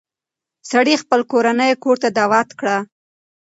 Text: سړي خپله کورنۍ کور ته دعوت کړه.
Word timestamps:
سړي 0.71 0.95
خپله 1.01 1.23
کورنۍ 1.31 1.71
کور 1.83 1.95
ته 2.01 2.09
دعوت 2.17 2.49
کړه. 2.59 2.77